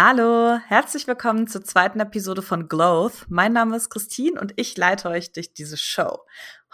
[0.00, 3.26] Hallo, herzlich willkommen zur zweiten Episode von Growth.
[3.28, 6.20] Mein Name ist Christine und ich leite euch durch diese Show.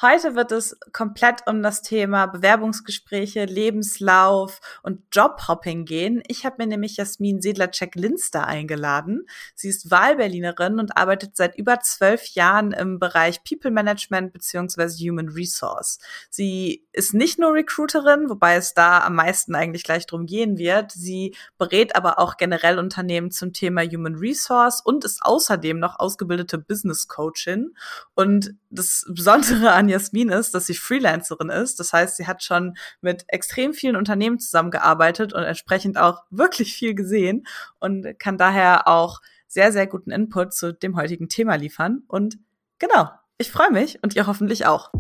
[0.03, 6.21] Heute wird es komplett um das Thema Bewerbungsgespräche, Lebenslauf und Jobhopping gehen.
[6.27, 9.25] Ich habe mir nämlich Jasmin Sedlacek-Linster eingeladen.
[9.55, 15.29] Sie ist Wahlberlinerin und arbeitet seit über zwölf Jahren im Bereich People Management beziehungsweise Human
[15.29, 16.01] Resource.
[16.29, 20.91] Sie ist nicht nur Recruiterin, wobei es da am meisten eigentlich gleich drum gehen wird.
[20.91, 26.59] Sie berät aber auch generell Unternehmen zum Thema Human Resource und ist außerdem noch ausgebildete
[26.59, 27.77] Business Coachin.
[28.15, 31.79] Und das Besondere an Jasmin ist, dass sie Freelancerin ist.
[31.81, 36.95] Das heißt, sie hat schon mit extrem vielen Unternehmen zusammengearbeitet und entsprechend auch wirklich viel
[36.95, 37.47] gesehen
[37.79, 42.03] und kann daher auch sehr, sehr guten Input zu dem heutigen Thema liefern.
[42.09, 42.39] Und
[42.79, 44.91] genau, ich freue mich und ihr hoffentlich auch.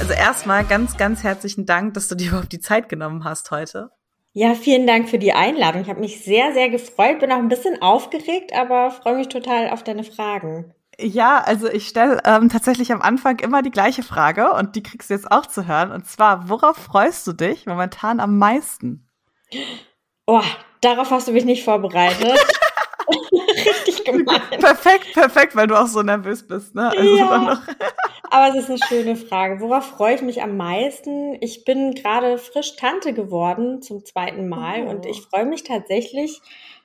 [0.00, 3.90] Also erstmal ganz, ganz herzlichen Dank, dass du dir überhaupt die Zeit genommen hast heute.
[4.34, 5.82] Ja, vielen Dank für die Einladung.
[5.82, 9.68] Ich habe mich sehr, sehr gefreut, bin auch ein bisschen aufgeregt, aber freue mich total
[9.68, 10.74] auf deine Fragen.
[10.98, 15.10] Ja, also ich stelle ähm, tatsächlich am Anfang immer die gleiche Frage und die kriegst
[15.10, 15.90] du jetzt auch zu hören.
[15.90, 19.06] Und zwar, worauf freust du dich momentan am meisten?
[20.26, 20.42] Oh,
[20.80, 22.38] darauf hast du mich nicht vorbereitet.
[23.32, 24.40] Richtig gemein.
[24.58, 26.90] Perfekt, perfekt, weil du auch so nervös bist, ne?
[26.90, 27.62] Also ja.
[28.30, 29.60] Aber es ist eine schöne Frage.
[29.60, 31.36] Worauf freue ich mich am meisten?
[31.40, 34.90] Ich bin gerade frisch Tante geworden zum zweiten Mal oh.
[34.90, 36.40] und ich freue mich tatsächlich,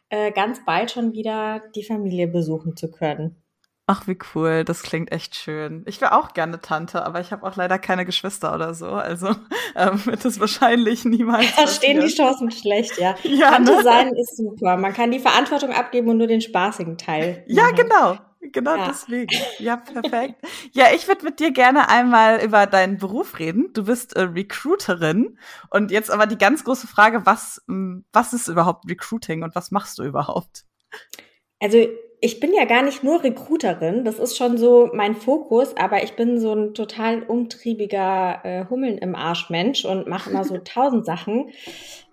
[0.09, 3.41] äh, ganz bald schon wieder die Familie besuchen zu können.
[3.89, 4.65] Ach, wie cool.
[4.65, 5.85] Das klingt echt schön.
[5.87, 8.87] Ich wäre auch gerne Tante, aber ich habe auch leider keine Geschwister oder so.
[8.87, 9.29] Also
[9.77, 11.55] ähm, wird es wahrscheinlich niemals.
[11.55, 13.15] Da stehen die Chancen schlecht, ja.
[13.23, 13.83] ja Tante ne?
[13.83, 14.75] sein ist super.
[14.75, 17.45] Man kann die Verantwortung abgeben und nur den spaßigen Teil.
[17.47, 18.17] Ja, genau.
[18.51, 18.87] Genau ja.
[18.89, 19.35] deswegen.
[19.59, 20.35] Ja, perfekt.
[20.73, 23.71] ja, ich würde mit dir gerne einmal über deinen Beruf reden.
[23.73, 25.37] Du bist äh, Recruiterin.
[25.69, 29.97] Und jetzt aber die ganz große Frage, was, was ist überhaupt Recruiting und was machst
[29.97, 30.65] du überhaupt?
[31.59, 31.87] Also
[32.19, 36.13] ich bin ja gar nicht nur Recruiterin, das ist schon so mein Fokus, aber ich
[36.13, 41.05] bin so ein total umtriebiger äh, Hummeln im Arsch Mensch und mache immer so tausend
[41.05, 41.51] Sachen.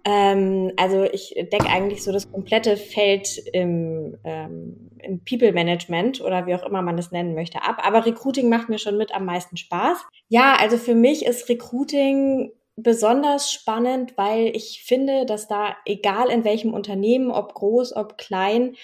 [0.04, 6.46] Ähm, also ich decke eigentlich so das komplette Feld im, ähm, im People Management oder
[6.46, 7.78] wie auch immer man das nennen möchte ab.
[7.82, 10.04] Aber Recruiting macht mir schon mit am meisten Spaß.
[10.28, 16.44] Ja, also für mich ist Recruiting besonders spannend, weil ich finde, dass da, egal in
[16.44, 18.76] welchem Unternehmen, ob groß, ob klein,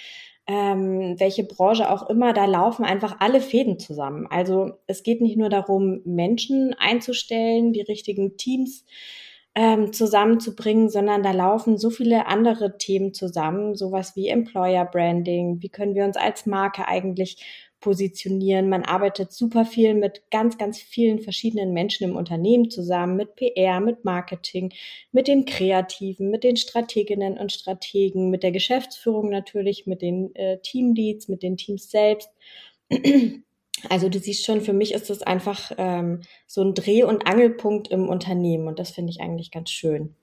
[0.51, 4.27] ähm, welche Branche auch immer, da laufen einfach alle Fäden zusammen.
[4.29, 8.85] Also es geht nicht nur darum, Menschen einzustellen, die richtigen Teams
[9.55, 15.69] ähm, zusammenzubringen, sondern da laufen so viele andere Themen zusammen, sowas wie Employer Branding, wie
[15.69, 18.69] können wir uns als Marke eigentlich positionieren.
[18.69, 23.81] Man arbeitet super viel mit ganz, ganz vielen verschiedenen Menschen im Unternehmen zusammen, mit PR,
[23.81, 24.73] mit Marketing,
[25.13, 30.59] mit den Kreativen, mit den Strateginnen und Strategen, mit der Geschäftsführung natürlich, mit den äh,
[30.63, 32.31] Teamleads, mit den Teams selbst.
[33.89, 37.89] Also du siehst schon, für mich ist das einfach ähm, so ein Dreh- und Angelpunkt
[37.89, 40.17] im Unternehmen und das finde ich eigentlich ganz schön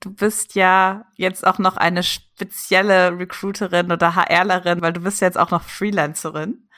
[0.00, 5.38] du bist ja jetzt auch noch eine spezielle Recruiterin oder HRlerin, weil du bist jetzt
[5.38, 6.68] auch noch Freelancerin.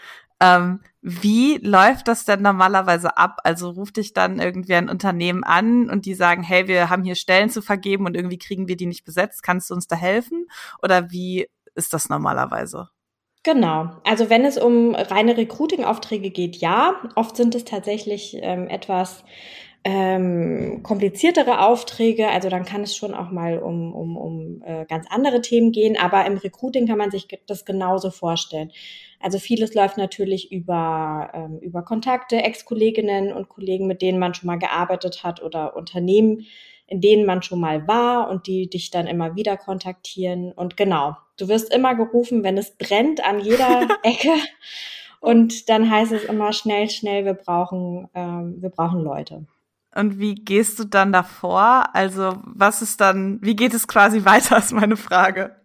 [0.40, 3.38] Ähm, wie läuft das denn normalerweise ab?
[3.44, 7.14] Also ruft dich dann irgendwie ein Unternehmen an und die sagen, hey, wir haben hier
[7.14, 9.42] Stellen zu vergeben und irgendwie kriegen wir die nicht besetzt.
[9.44, 10.48] Kannst du uns da helfen?
[10.82, 12.88] Oder wie ist das normalerweise?
[13.44, 13.90] Genau.
[14.04, 16.94] Also wenn es um reine Recruiting-Aufträge geht, ja.
[17.14, 19.24] Oft sind es tatsächlich ähm, etwas
[19.84, 25.06] ähm, kompliziertere Aufträge, also dann kann es schon auch mal um, um, um äh, ganz
[25.10, 28.70] andere Themen gehen, aber im Recruiting kann man sich das genauso vorstellen.
[29.19, 34.48] Also vieles läuft natürlich über, ähm, über Kontakte, Ex-Kolleginnen und Kollegen, mit denen man schon
[34.48, 36.47] mal gearbeitet hat oder Unternehmen,
[36.87, 40.53] in denen man schon mal war und die dich dann immer wieder kontaktieren.
[40.53, 44.34] Und genau, du wirst immer gerufen, wenn es brennt an jeder Ecke.
[45.20, 49.47] Und dann heißt es immer schnell, schnell, wir brauchen, ähm, wir brauchen Leute.
[49.94, 51.94] Und wie gehst du dann davor?
[51.94, 55.56] Also, was ist dann, wie geht es quasi weiter, ist meine Frage.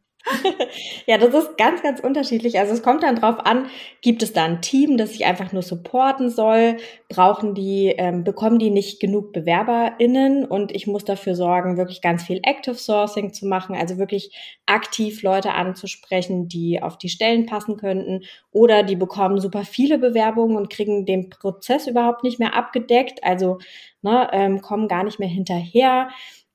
[1.05, 2.59] Ja, das ist ganz, ganz unterschiedlich.
[2.59, 3.67] Also es kommt dann drauf an,
[4.01, 6.77] gibt es da ein Team, das sich einfach nur supporten soll?
[7.09, 10.45] Brauchen die, ähm, bekommen die nicht genug BewerberInnen?
[10.45, 14.35] Und ich muss dafür sorgen, wirklich ganz viel Active Sourcing zu machen, also wirklich
[14.65, 18.23] aktiv Leute anzusprechen, die auf die Stellen passen könnten.
[18.51, 23.59] Oder die bekommen super viele Bewerbungen und kriegen den Prozess überhaupt nicht mehr abgedeckt, also
[24.01, 26.09] ne, ähm, kommen gar nicht mehr hinterher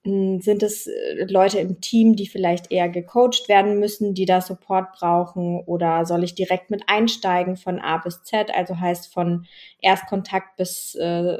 [0.04, 4.92] sind es äh, Leute im Team, die vielleicht eher gecoacht werden müssen, die da Support
[4.92, 5.60] brauchen?
[5.60, 8.52] Oder soll ich direkt mit einsteigen von A bis Z?
[8.52, 9.46] Also heißt von
[9.80, 11.38] Erstkontakt bis, äh,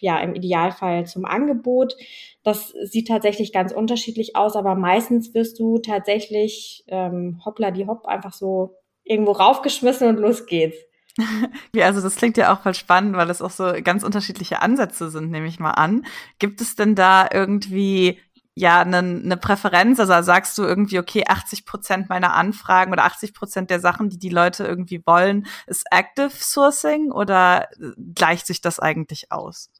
[0.00, 1.96] ja, im Idealfall zum Angebot.
[2.42, 8.06] Das sieht tatsächlich ganz unterschiedlich aus, aber meistens wirst du tatsächlich ähm, hoppla die hopp
[8.06, 10.78] einfach so irgendwo raufgeschmissen und los geht's.
[11.72, 15.10] Wie, also das klingt ja auch voll spannend, weil es auch so ganz unterschiedliche Ansätze
[15.10, 16.06] sind, nehme ich mal an.
[16.38, 18.20] Gibt es denn da irgendwie
[18.54, 19.98] ja eine ne Präferenz?
[20.00, 24.18] Also sagst du irgendwie, okay, 80 Prozent meiner Anfragen oder 80 Prozent der Sachen, die
[24.18, 27.68] die Leute irgendwie wollen, ist Active Sourcing oder
[28.14, 29.70] gleicht sich das eigentlich aus?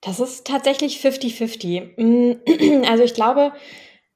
[0.00, 1.94] Das ist tatsächlich 50-50.
[1.96, 3.52] Mm, also ich glaube,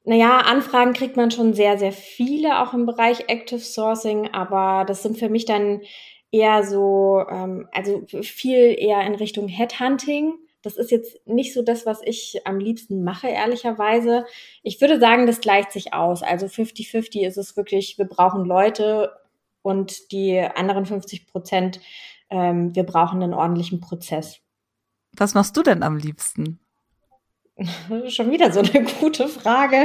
[0.05, 5.03] naja, Anfragen kriegt man schon sehr, sehr viele, auch im Bereich Active Sourcing, aber das
[5.03, 5.83] sind für mich dann
[6.33, 10.35] eher so, ähm, also viel eher in Richtung Headhunting.
[10.63, 14.27] Das ist jetzt nicht so das, was ich am liebsten mache, ehrlicherweise.
[14.63, 16.23] Ich würde sagen, das gleicht sich aus.
[16.23, 19.13] Also 50-50 ist es wirklich, wir brauchen Leute
[19.63, 21.81] und die anderen 50 Prozent,
[22.29, 24.41] ähm, wir brauchen einen ordentlichen Prozess.
[25.17, 26.61] Was machst du denn am liebsten?
[28.09, 29.85] Schon wieder so eine gute Frage.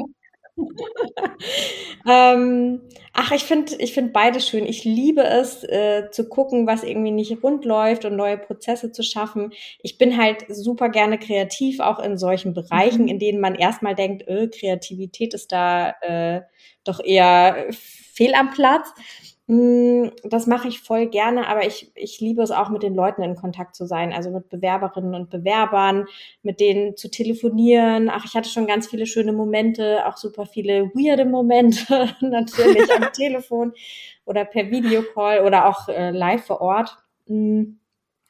[2.07, 2.81] ähm,
[3.13, 4.66] ach, ich finde ich finde beide schön.
[4.66, 9.04] Ich liebe es, äh, zu gucken, was irgendwie nicht rund läuft und neue Prozesse zu
[9.04, 9.52] schaffen.
[9.81, 13.10] Ich bin halt super gerne kreativ, auch in solchen Bereichen, mhm.
[13.10, 16.42] in denen man erstmal denkt, öh, Kreativität ist da äh,
[16.84, 18.90] doch eher fehl am Platz.
[19.48, 23.22] Hm, das mache ich voll gerne, aber ich, ich liebe es auch, mit den Leuten
[23.22, 26.08] in Kontakt zu sein, also mit Bewerberinnen und Bewerbern,
[26.42, 28.10] mit denen zu telefonieren.
[28.10, 33.12] Ach, ich hatte schon ganz viele schöne Momente, auch super viele weirde Momente, natürlich am
[33.14, 33.74] Telefon
[34.26, 36.98] oder per Videocall oder auch äh, live vor Ort.
[37.28, 37.80] Mhm.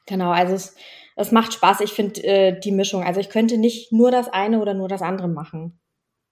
[0.06, 0.76] Genau, also es,
[1.16, 1.80] es macht Spaß.
[1.80, 3.02] Ich finde äh, die Mischung.
[3.02, 5.78] Also ich könnte nicht nur das eine oder nur das andere machen.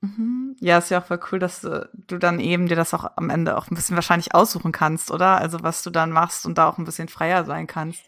[0.05, 0.56] Mhm.
[0.61, 3.31] Ja, ist ja auch voll cool, dass äh, du dann eben dir das auch am
[3.31, 5.39] Ende auch ein bisschen wahrscheinlich aussuchen kannst, oder?
[5.39, 8.03] Also was du dann machst und da auch ein bisschen freier sein kannst.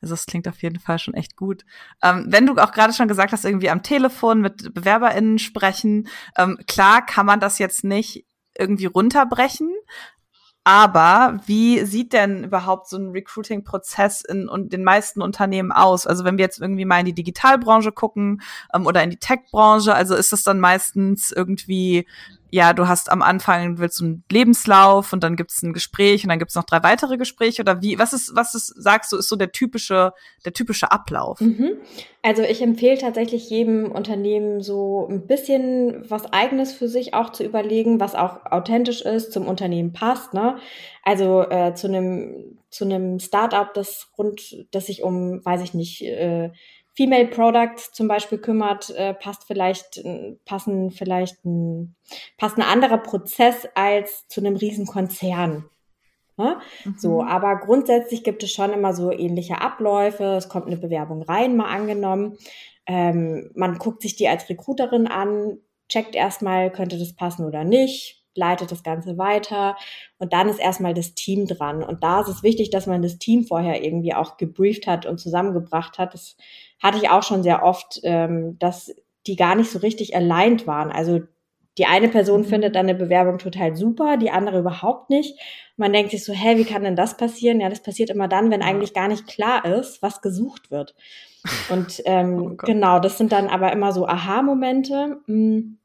[0.00, 1.64] Also das klingt auf jeden Fall schon echt gut.
[2.02, 6.58] Ähm, wenn du auch gerade schon gesagt hast, irgendwie am Telefon mit BewerberInnen sprechen, ähm,
[6.68, 8.24] klar kann man das jetzt nicht
[8.56, 9.70] irgendwie runterbrechen,
[10.64, 16.06] aber wie sieht denn überhaupt so ein Recruiting-Prozess in, in den meisten Unternehmen aus?
[16.06, 18.42] Also wenn wir jetzt irgendwie mal in die Digitalbranche gucken
[18.74, 22.06] ähm, oder in die Tech-Branche, also ist das dann meistens irgendwie
[22.50, 26.30] ja, du hast am Anfang willst du einen Lebenslauf und dann gibt's ein Gespräch und
[26.30, 29.28] dann gibt's noch drei weitere Gespräche oder wie, was ist, was ist, sagst du, ist
[29.28, 30.12] so der typische,
[30.44, 31.40] der typische Ablauf?
[31.40, 31.78] Mhm.
[32.22, 37.44] Also ich empfehle tatsächlich jedem Unternehmen so ein bisschen was eigenes für sich auch zu
[37.44, 40.56] überlegen, was auch authentisch ist, zum Unternehmen passt, ne?
[41.02, 46.02] Also äh, zu einem zu einem Startup, das rund, das sich um, weiß ich nicht,
[46.02, 46.50] äh,
[47.00, 51.94] Female Products zum Beispiel kümmert, äh, passt vielleicht, äh, passen vielleicht ein,
[52.36, 55.64] passt ein anderer Prozess als zu einem Riesenkonzern.
[56.36, 56.58] Ne?
[56.84, 56.94] Mhm.
[56.98, 60.24] So, aber grundsätzlich gibt es schon immer so ähnliche Abläufe.
[60.24, 62.36] Es kommt eine Bewerbung rein, mal angenommen.
[62.84, 65.56] Ähm, man guckt sich die als Recruiterin an,
[65.88, 69.74] checkt erstmal, könnte das passen oder nicht, leitet das Ganze weiter
[70.18, 71.82] und dann ist erstmal das Team dran.
[71.82, 75.18] Und da ist es wichtig, dass man das Team vorher irgendwie auch gebrieft hat und
[75.18, 76.12] zusammengebracht hat.
[76.12, 76.36] Das
[76.80, 78.94] hatte ich auch schon sehr oft, ähm, dass
[79.26, 80.90] die gar nicht so richtig aligned waren.
[80.90, 81.20] Also
[81.78, 82.46] die eine Person mhm.
[82.46, 85.38] findet dann eine Bewerbung total super, die andere überhaupt nicht.
[85.76, 87.60] Man denkt sich so, hä, wie kann denn das passieren?
[87.60, 90.94] Ja, das passiert immer dann, wenn eigentlich gar nicht klar ist, was gesucht wird.
[91.70, 95.78] Und ähm, oh genau, das sind dann aber immer so Aha-Momente, hm,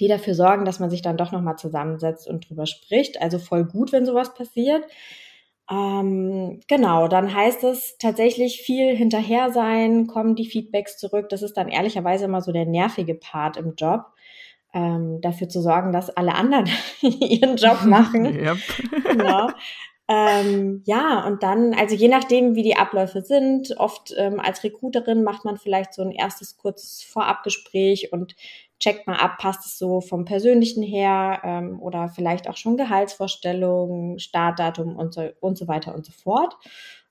[0.00, 3.20] die dafür sorgen, dass man sich dann doch nochmal zusammensetzt und drüber spricht.
[3.20, 4.84] Also voll gut, wenn sowas passiert.
[5.68, 11.28] Ähm, genau, dann heißt es tatsächlich viel hinterher sein, kommen die Feedbacks zurück.
[11.28, 14.06] Das ist dann ehrlicherweise immer so der nervige Part im Job.
[14.72, 16.68] Ähm, dafür zu sorgen, dass alle anderen
[17.00, 18.26] ihren Job machen.
[18.36, 18.58] Yep.
[19.04, 19.48] genau.
[20.08, 25.24] Ähm, ja, und dann, also je nachdem, wie die Abläufe sind, oft ähm, als Recruiterin
[25.24, 28.36] macht man vielleicht so ein erstes kurzes Vorabgespräch und
[28.78, 34.18] checkt mal ab, passt es so vom Persönlichen her ähm, oder vielleicht auch schon Gehaltsvorstellungen,
[34.18, 36.56] Startdatum und so, und so weiter und so fort.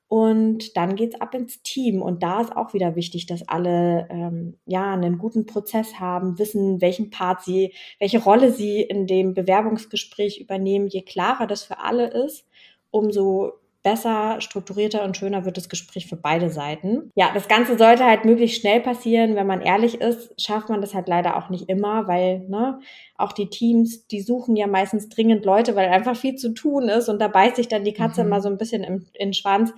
[0.08, 2.02] Und dann geht's ab ins Team.
[2.02, 6.80] Und da ist auch wieder wichtig, dass alle ähm, ja einen guten Prozess haben, wissen,
[6.80, 10.88] welchen Part sie, welche Rolle sie in dem Bewerbungsgespräch übernehmen.
[10.88, 12.46] Je klarer das für alle ist,
[12.92, 13.54] umso
[13.86, 17.12] besser, strukturierter und schöner wird das Gespräch für beide Seiten.
[17.14, 19.36] Ja, das Ganze sollte halt möglichst schnell passieren.
[19.36, 22.80] Wenn man ehrlich ist, schafft man das halt leider auch nicht immer, weil ne,
[23.16, 27.10] auch die Teams, die suchen ja meistens dringend Leute, weil einfach viel zu tun ist
[27.10, 28.28] und da beißt sich dann die Katze mhm.
[28.28, 29.72] immer so ein bisschen im, in den Schwanz.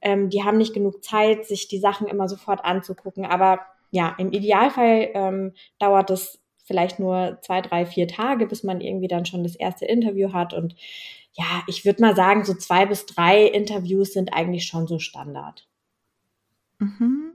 [0.00, 3.26] Ähm, die haben nicht genug Zeit, sich die Sachen immer sofort anzugucken.
[3.26, 6.40] Aber ja, im Idealfall ähm, dauert es
[6.70, 10.54] vielleicht nur zwei, drei, vier Tage, bis man irgendwie dann schon das erste Interview hat.
[10.54, 10.76] Und
[11.32, 15.66] ja, ich würde mal sagen, so zwei bis drei Interviews sind eigentlich schon so Standard.
[16.78, 17.32] Mhm.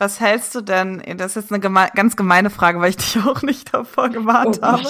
[0.00, 1.02] Was hältst du denn?
[1.16, 4.60] Das ist jetzt eine geme ganz gemeine Frage, weil ich dich auch nicht davor gewarnt
[4.62, 4.88] oh habe.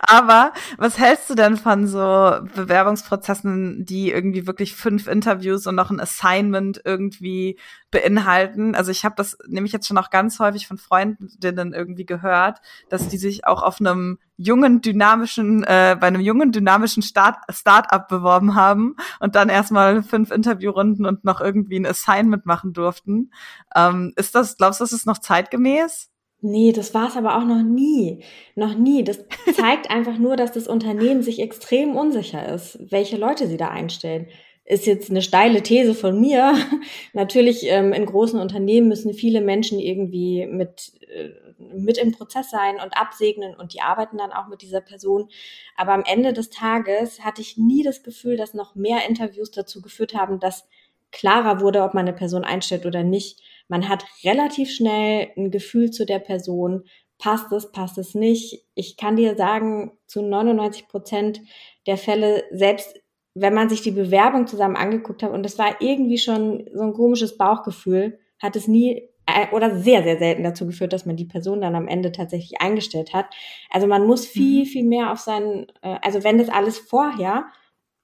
[0.00, 5.90] Aber was hältst du denn von so Bewerbungsprozessen, die irgendwie wirklich fünf Interviews und noch
[5.90, 7.56] ein Assignment irgendwie
[7.92, 8.74] beinhalten?
[8.74, 13.08] Also ich habe das nämlich jetzt schon auch ganz häufig von Freundinnen irgendwie gehört, dass
[13.08, 18.54] die sich auch auf einem jungen, dynamischen, äh, bei einem jungen, dynamischen Start Start-up beworben
[18.54, 23.32] haben und dann erstmal fünf Interviewrunden und noch irgendwie ein Assignment machen durften.
[23.74, 26.10] Ähm, ist das, glaubst du, das ist noch zeitgemäß?
[26.40, 28.22] Nee, das war es aber auch noch nie.
[28.54, 29.02] Noch nie.
[29.02, 29.24] Das
[29.56, 34.28] zeigt einfach nur, dass das Unternehmen sich extrem unsicher ist, welche Leute sie da einstellen.
[34.64, 36.54] Ist jetzt eine steile These von mir.
[37.12, 41.30] Natürlich, ähm, in großen Unternehmen müssen viele Menschen irgendwie mit, äh,
[41.74, 45.30] mit im Prozess sein und absegnen und die arbeiten dann auch mit dieser Person.
[45.76, 49.82] Aber am Ende des Tages hatte ich nie das Gefühl, dass noch mehr Interviews dazu
[49.82, 50.68] geführt haben, dass
[51.10, 55.90] klarer wurde, ob man eine Person einstellt oder nicht man hat relativ schnell ein Gefühl
[55.90, 56.84] zu der Person,
[57.18, 58.64] passt es, passt es nicht.
[58.74, 61.40] Ich kann dir sagen, zu 99 Prozent
[61.86, 63.00] der Fälle, selbst
[63.34, 66.92] wenn man sich die Bewerbung zusammen angeguckt hat und das war irgendwie schon so ein
[66.92, 71.24] komisches Bauchgefühl, hat es nie äh, oder sehr, sehr selten dazu geführt, dass man die
[71.24, 73.26] Person dann am Ende tatsächlich eingestellt hat.
[73.70, 74.66] Also man muss viel, mhm.
[74.66, 77.46] viel mehr auf seinen, äh, also wenn das alles vorher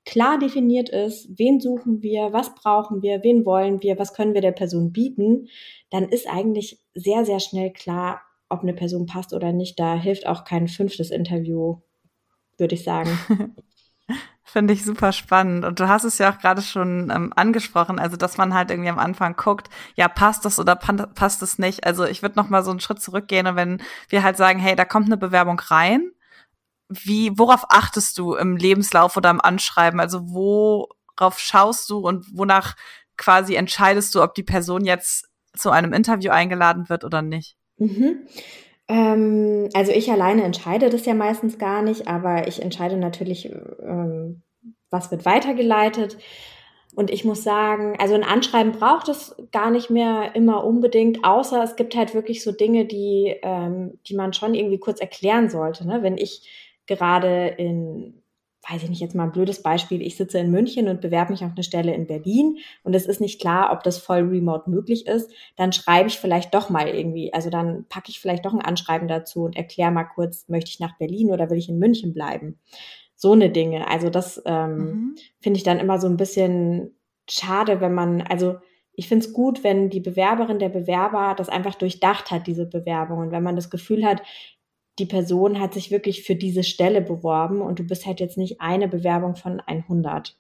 [0.04, 4.40] klar definiert ist, wen suchen wir, was brauchen wir, wen wollen wir, was können wir
[4.40, 5.48] der Person bieten,
[5.90, 9.78] dann ist eigentlich sehr, sehr schnell klar, ob eine Person passt oder nicht.
[9.78, 11.78] Da hilft auch kein fünftes Interview,
[12.58, 13.18] würde ich sagen.
[14.44, 15.64] Finde ich super spannend.
[15.64, 18.90] Und du hast es ja auch gerade schon ähm, angesprochen, also dass man halt irgendwie
[18.90, 21.84] am Anfang guckt, ja, passt das oder passt das nicht?
[21.84, 24.76] Also ich würde noch mal so einen Schritt zurückgehen und wenn wir halt sagen, hey,
[24.76, 26.12] da kommt eine Bewerbung rein,
[26.88, 30.00] wie, worauf achtest du im Lebenslauf oder im Anschreiben?
[30.00, 32.76] Also worauf schaust du und wonach
[33.16, 37.56] quasi entscheidest du, ob die Person jetzt zu einem Interview eingeladen wird oder nicht?
[37.78, 38.26] Mhm.
[38.88, 43.50] Ähm, also ich alleine entscheide das ja meistens gar nicht, aber ich entscheide natürlich,
[43.82, 44.42] ähm,
[44.90, 46.18] was wird weitergeleitet.
[46.96, 51.62] Und ich muss sagen, also ein Anschreiben braucht es gar nicht mehr immer unbedingt, außer
[51.62, 55.86] es gibt halt wirklich so Dinge, die, ähm, die man schon irgendwie kurz erklären sollte.
[55.86, 56.02] Ne?
[56.02, 56.48] Wenn ich
[56.86, 58.22] gerade in,
[58.68, 61.44] weiß ich nicht, jetzt mal ein blödes Beispiel, ich sitze in München und bewerbe mich
[61.44, 65.06] auf eine Stelle in Berlin und es ist nicht klar, ob das voll remote möglich
[65.06, 68.62] ist, dann schreibe ich vielleicht doch mal irgendwie, also dann packe ich vielleicht doch ein
[68.62, 72.14] Anschreiben dazu und erkläre mal kurz, möchte ich nach Berlin oder will ich in München
[72.14, 72.58] bleiben?
[73.16, 73.88] So eine Dinge.
[73.88, 75.14] Also das ähm, mhm.
[75.40, 76.96] finde ich dann immer so ein bisschen
[77.28, 78.56] schade, wenn man, also
[78.96, 83.18] ich finde es gut, wenn die Bewerberin, der Bewerber das einfach durchdacht hat, diese Bewerbung.
[83.18, 84.22] Und wenn man das Gefühl hat,
[84.98, 88.60] die Person hat sich wirklich für diese Stelle beworben und du bist halt jetzt nicht
[88.60, 90.36] eine Bewerbung von 100.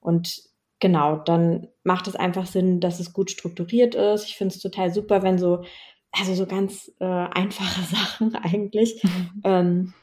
[0.00, 0.42] Und
[0.78, 4.26] genau, dann macht es einfach Sinn, dass es gut strukturiert ist.
[4.26, 5.64] Ich finde es total super, wenn so,
[6.12, 9.40] also so ganz äh, einfache Sachen eigentlich, mhm.
[9.44, 9.94] ähm,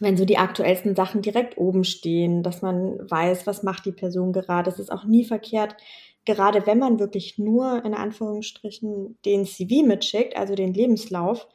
[0.00, 4.32] wenn so die aktuellsten Sachen direkt oben stehen, dass man weiß, was macht die Person
[4.32, 4.68] gerade.
[4.68, 5.76] Es ist auch nie verkehrt,
[6.24, 11.48] gerade wenn man wirklich nur in Anführungsstrichen den CV mitschickt, also den Lebenslauf,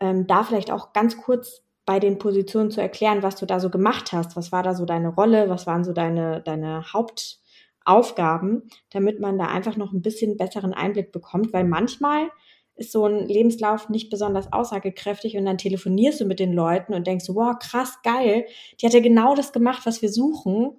[0.00, 3.70] ähm, da vielleicht auch ganz kurz bei den Positionen zu erklären, was du da so
[3.70, 4.36] gemacht hast.
[4.36, 5.48] Was war da so deine Rolle?
[5.48, 11.12] Was waren so deine, deine Hauptaufgaben, damit man da einfach noch ein bisschen besseren Einblick
[11.12, 12.28] bekommt, weil manchmal
[12.74, 17.06] ist so ein Lebenslauf nicht besonders aussagekräftig und dann telefonierst du mit den Leuten und
[17.06, 18.46] denkst, wow, krass, geil,
[18.80, 20.76] die hat ja genau das gemacht, was wir suchen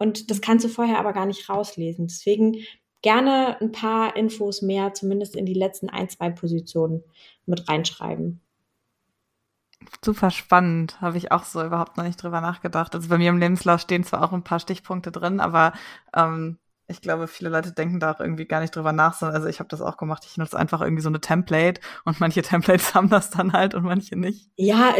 [0.00, 2.08] und das kannst du vorher aber gar nicht rauslesen.
[2.08, 2.56] Deswegen
[3.02, 7.04] gerne ein paar Infos mehr, zumindest in die letzten ein, zwei Positionen
[7.46, 8.40] mit reinschreiben
[10.04, 11.00] super spannend.
[11.00, 12.94] Habe ich auch so überhaupt noch nicht drüber nachgedacht.
[12.94, 15.72] Also bei mir im Lebenslauf stehen zwar auch ein paar Stichpunkte drin, aber
[16.14, 19.20] ähm, ich glaube, viele Leute denken da auch irgendwie gar nicht drüber nach.
[19.22, 20.24] Also ich habe das auch gemacht.
[20.28, 23.84] Ich nutze einfach irgendwie so eine Template und manche Templates haben das dann halt und
[23.84, 24.48] manche nicht.
[24.56, 24.94] Ja,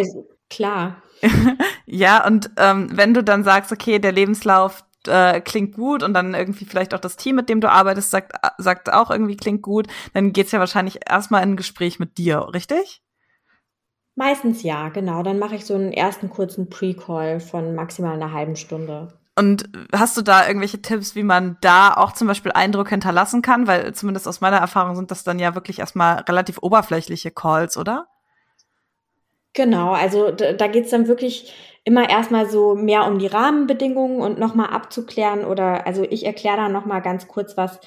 [0.48, 1.02] klar.
[1.86, 6.34] ja, und ähm, wenn du dann sagst, okay, der Lebenslauf äh, klingt gut und dann
[6.34, 9.86] irgendwie vielleicht auch das Team, mit dem du arbeitest, sagt, sagt auch irgendwie klingt gut,
[10.14, 13.02] dann geht's ja wahrscheinlich erstmal in ein Gespräch mit dir, richtig?
[14.16, 15.22] Meistens ja, genau.
[15.22, 19.18] Dann mache ich so einen ersten kurzen Pre-Call von maximal einer halben Stunde.
[19.36, 23.66] Und hast du da irgendwelche Tipps, wie man da auch zum Beispiel Eindruck hinterlassen kann?
[23.66, 28.08] Weil zumindest aus meiner Erfahrung sind das dann ja wirklich erstmal relativ oberflächliche Calls, oder?
[29.54, 31.52] Genau, also da, da geht es dann wirklich
[31.84, 36.72] immer erstmal so mehr um die Rahmenbedingungen und nochmal abzuklären oder also ich erkläre dann
[36.72, 37.80] nochmal ganz kurz was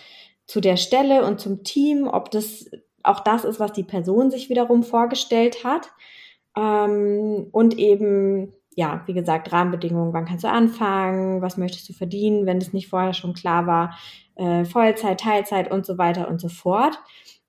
[0.47, 2.69] zu der Stelle und zum Team, ob das
[3.03, 5.89] auch das ist, was die Person sich wiederum vorgestellt hat.
[6.57, 12.45] Ähm, und eben, ja, wie gesagt, Rahmenbedingungen, wann kannst du anfangen, was möchtest du verdienen,
[12.45, 13.97] wenn es nicht vorher schon klar war,
[14.35, 16.99] äh, Vollzeit, Teilzeit und so weiter und so fort.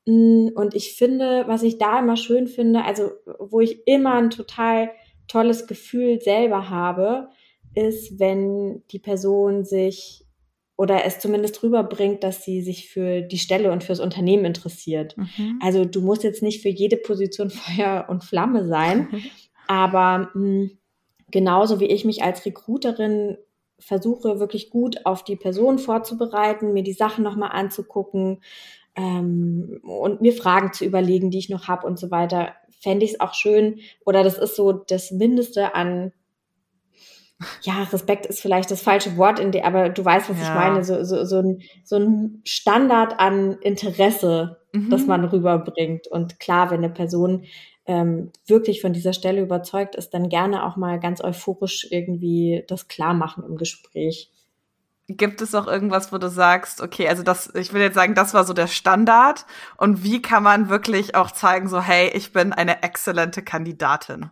[0.06, 4.30] Mm, und ich finde, was ich da immer schön finde, also wo ich immer ein
[4.30, 4.90] total
[5.28, 7.28] tolles Gefühl selber habe,
[7.74, 10.24] ist, wenn die Person sich
[10.76, 15.16] oder es zumindest rüberbringt, dass sie sich für die Stelle und fürs Unternehmen interessiert.
[15.16, 15.60] Mhm.
[15.62, 19.08] Also du musst jetzt nicht für jede Position Feuer und Flamme sein,
[19.68, 20.78] aber mh, hm,
[21.30, 23.38] genauso wie ich mich als Recruiterin
[23.78, 28.40] versuche, wirklich gut auf die Person vorzubereiten, mir die Sachen nochmal anzugucken
[28.96, 33.14] ähm, und mir Fragen zu überlegen, die ich noch habe und so weiter, fände ich
[33.14, 36.12] es auch schön, oder das ist so das Mindeste an
[37.62, 40.44] ja, Respekt ist vielleicht das falsche Wort, in der, aber du weißt, was ja.
[40.44, 40.84] ich meine.
[40.84, 44.90] So, so, so, ein, so ein Standard an Interesse, mhm.
[44.90, 46.06] das man rüberbringt.
[46.06, 47.44] Und klar, wenn eine Person
[47.86, 52.88] ähm, wirklich von dieser Stelle überzeugt ist, dann gerne auch mal ganz euphorisch irgendwie das
[52.88, 54.30] klar machen im Gespräch.
[55.08, 58.32] Gibt es auch irgendwas, wo du sagst, okay, also das, ich will jetzt sagen, das
[58.32, 59.44] war so der Standard.
[59.76, 64.30] Und wie kann man wirklich auch zeigen, so, hey, ich bin eine exzellente Kandidatin?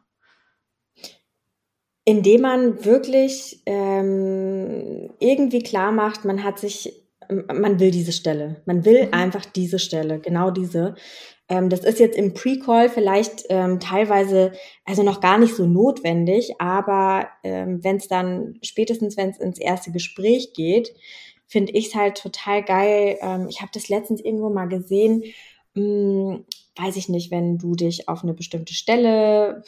[2.04, 7.01] indem man wirklich ähm, irgendwie klar macht, man hat sich,
[7.32, 8.62] man will diese Stelle.
[8.66, 9.14] Man will mhm.
[9.14, 10.94] einfach diese Stelle, genau diese.
[11.48, 14.52] Ähm, das ist jetzt im Pre-Call vielleicht ähm, teilweise
[14.84, 19.58] also noch gar nicht so notwendig, aber ähm, wenn es dann spätestens, wenn es ins
[19.58, 20.94] erste Gespräch geht,
[21.46, 23.18] finde ich es halt total geil.
[23.20, 25.24] Ähm, ich habe das letztens irgendwo mal gesehen.
[25.74, 26.44] Hm,
[26.76, 29.62] weiß ich nicht, wenn du dich auf eine bestimmte Stelle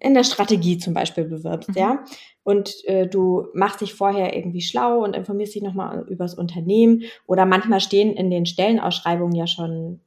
[0.00, 1.76] in der Strategie zum Beispiel bewirbst, mhm.
[1.76, 2.04] ja.
[2.44, 7.04] Und äh, du machst dich vorher irgendwie schlau und informierst dich nochmal über das Unternehmen.
[7.26, 10.00] Oder manchmal stehen in den Stellenausschreibungen ja schon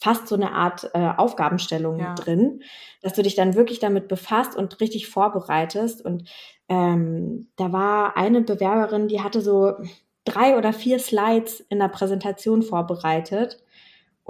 [0.00, 2.14] fast so eine Art äh, Aufgabenstellung ja.
[2.14, 2.62] drin,
[3.02, 6.04] dass du dich dann wirklich damit befasst und richtig vorbereitest.
[6.04, 6.28] Und
[6.68, 9.74] ähm, da war eine Bewerberin, die hatte so
[10.24, 13.62] drei oder vier Slides in der Präsentation vorbereitet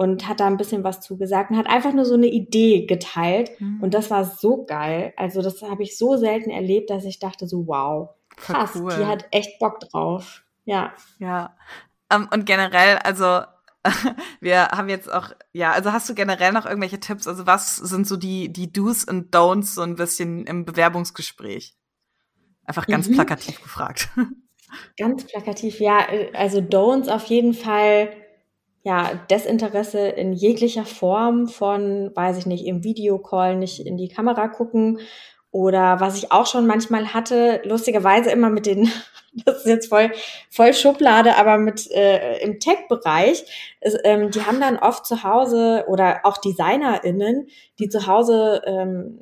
[0.01, 3.51] und hat da ein bisschen was zugesagt und hat einfach nur so eine Idee geteilt.
[3.59, 3.83] Mhm.
[3.83, 5.13] Und das war so geil.
[5.15, 8.91] Also das habe ich so selten erlebt, dass ich dachte so, wow, krass, cool.
[8.97, 10.41] die hat echt Bock drauf.
[10.65, 10.91] Ja.
[11.19, 11.55] Ja.
[12.11, 13.41] Um, ähm, und generell, also
[14.39, 17.27] wir haben jetzt auch, ja, also hast du generell noch irgendwelche Tipps?
[17.27, 21.75] Also was sind so die, die Do's und Don'ts so ein bisschen im Bewerbungsgespräch?
[22.65, 23.13] Einfach ganz mhm.
[23.13, 24.09] plakativ gefragt.
[24.97, 26.07] Ganz plakativ, ja.
[26.33, 28.07] Also Don'ts auf jeden Fall
[28.83, 34.47] ja, Desinteresse in jeglicher Form von, weiß ich nicht, im Videocall nicht in die Kamera
[34.47, 34.99] gucken
[35.51, 38.89] oder was ich auch schon manchmal hatte, lustigerweise immer mit den,
[39.45, 40.11] das ist jetzt voll,
[40.49, 43.43] voll Schublade, aber mit äh, im Tech-Bereich,
[44.03, 47.47] ähm, die haben dann oft zu Hause oder auch DesignerInnen,
[47.79, 49.19] die zu Hause ähm,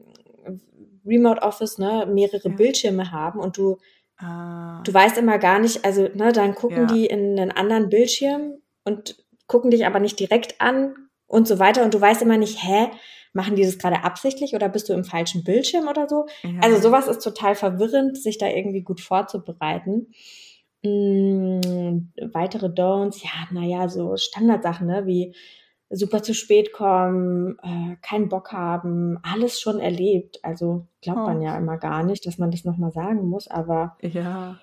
[1.06, 2.56] Remote Office, ne, mehrere ja.
[2.56, 3.80] Bildschirme haben und du,
[4.20, 4.84] ah.
[4.84, 6.94] du weißt immer gar nicht, also ne, dann gucken ja.
[6.94, 9.16] die in einen anderen Bildschirm und
[9.50, 10.96] gucken dich aber nicht direkt an
[11.28, 11.84] und so weiter.
[11.84, 12.88] Und du weißt immer nicht, hä,
[13.34, 16.28] machen die das gerade absichtlich oder bist du im falschen Bildschirm oder so?
[16.44, 16.62] Ja.
[16.62, 20.14] Also sowas ist total verwirrend, sich da irgendwie gut vorzubereiten.
[20.86, 25.36] Hm, weitere Don'ts, ja, naja, so Standardsachen, ne, wie
[25.90, 30.40] super zu spät kommen, äh, keinen Bock haben, alles schon erlebt.
[30.44, 31.26] Also glaubt oh.
[31.26, 34.60] man ja immer gar nicht, dass man das nochmal sagen muss, aber ja.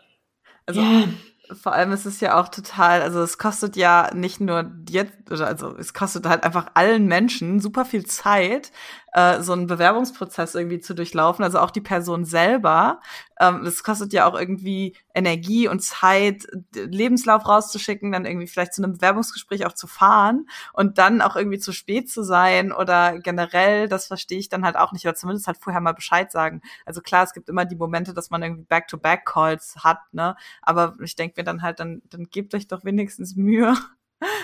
[0.64, 1.04] Also ja
[1.52, 5.76] vor allem ist es ja auch total, also es kostet ja nicht nur jetzt, also
[5.76, 8.72] es kostet halt einfach allen Menschen super viel Zeit,
[9.16, 13.00] äh, so einen Bewerbungsprozess irgendwie zu durchlaufen, also auch die Person selber.
[13.40, 18.82] Ähm, das kostet ja auch irgendwie Energie und Zeit, Lebenslauf rauszuschicken, dann irgendwie vielleicht zu
[18.82, 23.88] einem Bewerbungsgespräch auch zu fahren und dann auch irgendwie zu spät zu sein oder generell,
[23.88, 26.60] das verstehe ich dann halt auch nicht, oder zumindest halt vorher mal Bescheid sagen.
[26.84, 30.36] Also klar, es gibt immer die Momente, dass man irgendwie Back-to-Back-Calls hat, ne?
[30.60, 33.74] Aber ich denke mir dann halt, dann, dann gebt euch doch wenigstens Mühe.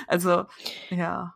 [0.07, 0.45] Also,
[0.91, 1.35] ja.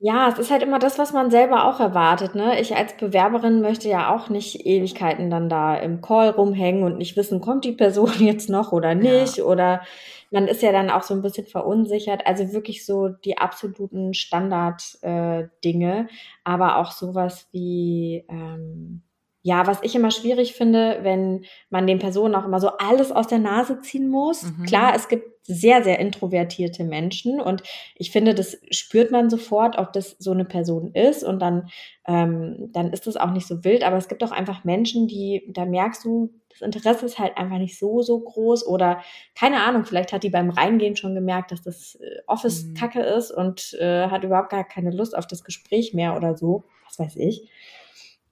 [0.00, 2.60] Ja, es ist halt immer das, was man selber auch erwartet, ne?
[2.60, 7.16] Ich als Bewerberin möchte ja auch nicht Ewigkeiten dann da im Call rumhängen und nicht
[7.16, 9.44] wissen, kommt die Person jetzt noch oder nicht, ja.
[9.44, 9.82] oder
[10.30, 12.26] man ist ja dann auch so ein bisschen verunsichert.
[12.26, 16.12] Also wirklich so die absoluten Standard-Dinge, äh,
[16.44, 19.02] aber auch sowas wie, ähm,
[19.42, 23.28] ja, was ich immer schwierig finde, wenn man den Personen auch immer so alles aus
[23.28, 24.42] der Nase ziehen muss.
[24.42, 24.64] Mhm.
[24.66, 27.62] Klar, es gibt sehr, sehr introvertierte Menschen und
[27.94, 31.70] ich finde, das spürt man sofort, ob das so eine Person ist und dann,
[32.06, 33.84] ähm, dann ist das auch nicht so wild.
[33.84, 37.58] Aber es gibt auch einfach Menschen, die, da merkst du, das Interesse ist halt einfach
[37.58, 39.00] nicht so, so groß oder
[39.34, 42.74] keine Ahnung, vielleicht hat die beim Reingehen schon gemerkt, dass das äh, Office mhm.
[42.74, 46.64] Kacke ist und äh, hat überhaupt gar keine Lust auf das Gespräch mehr oder so,
[46.84, 47.48] was weiß ich.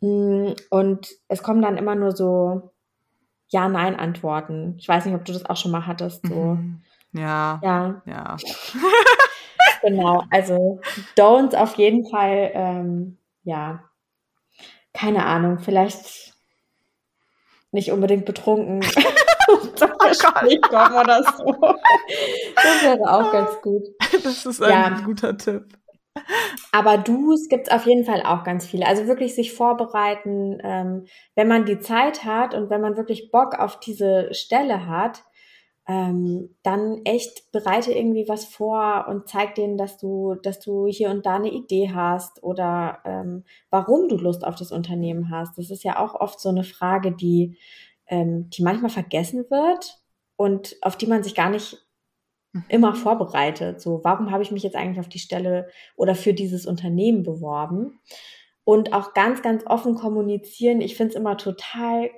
[0.01, 2.73] Mm, und es kommen dann immer nur so
[3.49, 4.77] Ja-Nein-Antworten.
[4.79, 6.27] Ich weiß nicht, ob du das auch schon mal hattest.
[6.27, 6.35] So.
[6.35, 6.83] Mhm.
[7.13, 7.61] Ja.
[7.63, 8.03] Ja.
[8.07, 8.37] Ja.
[9.83, 10.25] genau.
[10.31, 10.81] Also
[11.17, 13.85] Don'ts auf jeden Fall, ähm, ja.
[14.93, 16.35] Keine Ahnung, vielleicht
[17.71, 18.81] nicht unbedingt betrunken
[19.77, 21.75] zum oh Gespräch kommen oder so.
[22.55, 23.83] Das wäre auch ganz gut.
[24.25, 25.01] Das ist ein ja.
[25.05, 25.67] guter Tipp.
[26.73, 28.87] Aber Do's gibt es auf jeden Fall auch ganz viele.
[28.87, 33.59] Also wirklich sich vorbereiten, ähm, wenn man die Zeit hat und wenn man wirklich Bock
[33.59, 35.25] auf diese Stelle hat,
[35.89, 41.11] ähm, dann echt bereite irgendwie was vor und zeig denen, dass du, dass du hier
[41.11, 45.57] und da eine Idee hast oder ähm, warum du Lust auf das Unternehmen hast.
[45.59, 47.57] Das ist ja auch oft so eine Frage, die,
[48.09, 50.01] ähm, die manchmal vergessen wird
[50.35, 51.86] und auf die man sich gar nicht
[52.69, 53.81] immer vorbereitet.
[53.81, 58.01] So, warum habe ich mich jetzt eigentlich auf die Stelle oder für dieses Unternehmen beworben?
[58.65, 60.81] Und auch ganz, ganz offen kommunizieren.
[60.81, 62.11] Ich finde es immer total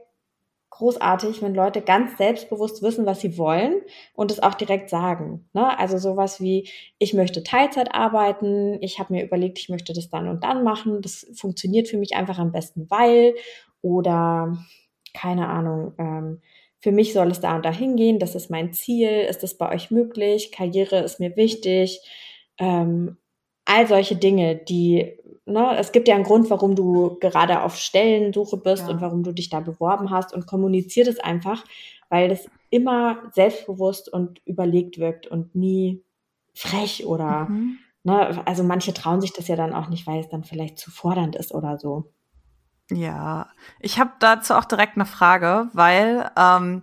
[0.71, 3.83] großartig, wenn Leute ganz selbstbewusst wissen, was sie wollen
[4.15, 5.49] und es auch direkt sagen.
[5.53, 5.79] Ne?
[5.79, 10.29] Also sowas wie, ich möchte Teilzeit arbeiten, ich habe mir überlegt, ich möchte das dann
[10.29, 11.03] und dann machen.
[11.03, 13.35] Das funktioniert für mich einfach am besten, weil
[13.83, 14.57] oder
[15.15, 16.43] keine Ahnung, ähm,
[16.81, 19.75] für mich soll es da und da hingehen, das ist mein Ziel, ist das bei
[19.75, 22.01] euch möglich, Karriere ist mir wichtig,
[22.59, 23.17] ähm,
[23.65, 28.57] all solche Dinge, die, ne, es gibt ja einen Grund, warum du gerade auf Stellensuche
[28.57, 28.91] bist ja.
[28.91, 31.65] und warum du dich da beworben hast und kommuniziert es einfach,
[32.09, 36.03] weil das immer selbstbewusst und überlegt wirkt und nie
[36.55, 37.79] frech oder, mhm.
[38.05, 40.91] ne, also manche trauen sich das ja dann auch nicht, weil es dann vielleicht zu
[40.91, 42.13] fordernd ist oder so.
[42.91, 43.49] Ja,
[43.81, 46.83] ich habe dazu auch direkt eine Frage, weil ähm,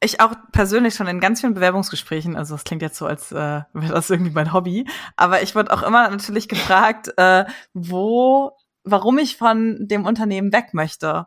[0.00, 3.62] ich auch persönlich schon in ganz vielen Bewerbungsgesprächen, also das klingt jetzt so, als äh,
[3.72, 8.52] wäre das irgendwie mein Hobby, aber ich wurde auch immer natürlich gefragt, äh, wo,
[8.84, 11.26] warum ich von dem Unternehmen weg möchte.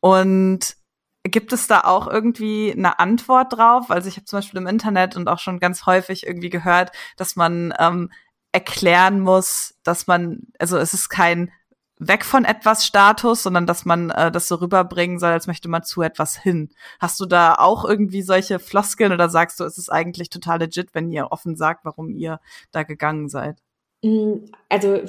[0.00, 0.76] Und
[1.24, 3.90] gibt es da auch irgendwie eine Antwort drauf?
[3.90, 7.36] Also ich habe zum Beispiel im Internet und auch schon ganz häufig irgendwie gehört, dass
[7.36, 8.10] man ähm,
[8.52, 11.50] erklären muss, dass man, also es ist kein
[12.08, 15.82] weg von etwas Status, sondern dass man äh, das so rüberbringen soll, als möchte man
[15.82, 16.70] zu etwas hin.
[17.00, 20.94] Hast du da auch irgendwie solche Floskeln oder sagst du, ist es eigentlich total legit,
[20.94, 23.58] wenn ihr offen sagt, warum ihr da gegangen seid?
[24.02, 25.00] Mm, also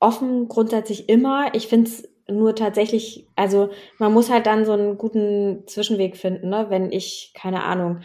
[0.00, 1.54] offen grundsätzlich immer.
[1.54, 6.48] Ich finde es nur tatsächlich, also man muss halt dann so einen guten Zwischenweg finden,
[6.48, 6.66] ne?
[6.70, 8.00] Wenn ich, keine Ahnung,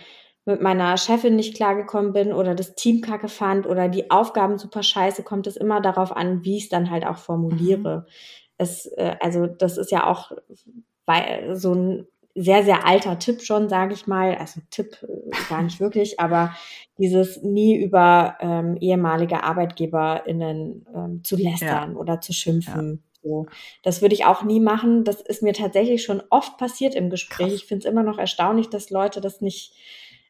[0.49, 4.83] mit meiner Chefin nicht klargekommen bin oder das Team kacke fand oder die Aufgaben super
[4.83, 7.99] scheiße, kommt es immer darauf an, wie ich es dann halt auch formuliere.
[7.99, 8.11] Mhm.
[8.57, 10.31] Es, äh, also das ist ja auch
[11.05, 14.35] weil, so ein sehr, sehr alter Tipp schon, sage ich mal.
[14.35, 16.55] Also Tipp äh, gar nicht wirklich, aber
[16.97, 21.97] dieses nie über ähm, ehemalige ArbeitgeberInnen ähm, zu lästern ja.
[21.97, 23.03] oder zu schimpfen.
[23.03, 23.09] Ja.
[23.21, 23.47] So.
[23.83, 25.03] Das würde ich auch nie machen.
[25.03, 27.49] Das ist mir tatsächlich schon oft passiert im Gespräch.
[27.49, 27.61] Krass.
[27.61, 29.73] Ich finde es immer noch erstaunlich, dass Leute das nicht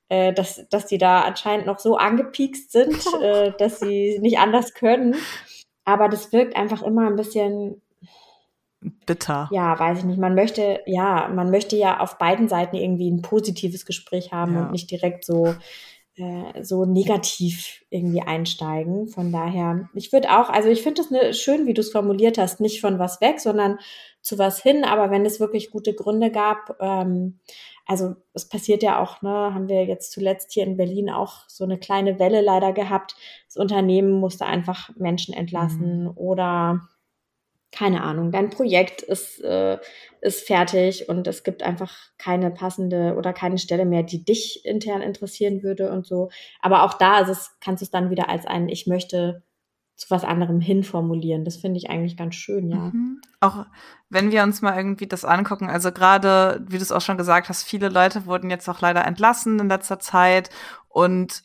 [0.10, 4.74] äh, dass, dass die da anscheinend noch so angepiekst sind, äh, dass sie nicht anders
[4.74, 5.16] können.
[5.86, 7.82] Aber das wirkt einfach immer ein bisschen
[9.06, 9.50] bitter.
[9.52, 10.20] Ja, weiß ich nicht.
[10.20, 14.62] Man möchte, ja, man möchte ja auf beiden Seiten irgendwie ein positives Gespräch haben ja.
[14.64, 15.56] und nicht direkt so
[16.20, 19.08] äh, so negativ irgendwie einsteigen.
[19.08, 22.38] Von daher, ich würde auch, also ich finde es ne, schön, wie du es formuliert
[22.38, 23.80] hast, nicht von was weg, sondern
[24.22, 24.84] zu was hin.
[24.84, 27.40] Aber wenn es wirklich gute Gründe gab, ähm,
[27.90, 31.64] also es passiert ja auch, ne, haben wir jetzt zuletzt hier in Berlin auch so
[31.64, 33.16] eine kleine Welle leider gehabt.
[33.48, 36.12] Das Unternehmen musste einfach Menschen entlassen mhm.
[36.14, 36.88] oder
[37.72, 39.80] keine Ahnung, dein Projekt ist, äh,
[40.22, 45.02] ist fertig und es gibt einfach keine passende oder keine Stelle mehr, die dich intern
[45.02, 46.30] interessieren würde und so.
[46.62, 49.42] Aber auch da ist es, kannst du es dann wieder als ein Ich möchte
[50.00, 51.44] zu was anderem hinformulieren.
[51.44, 52.78] Das finde ich eigentlich ganz schön, ja.
[52.78, 53.22] Mhm.
[53.42, 53.66] Auch
[54.10, 57.50] wenn wir uns mal irgendwie das angucken, also gerade, wie du es auch schon gesagt
[57.50, 60.50] hast, viele Leute wurden jetzt auch leider entlassen in letzter Zeit
[60.88, 61.44] und